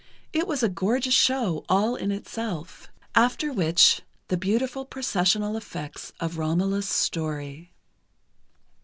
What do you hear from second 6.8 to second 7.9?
story.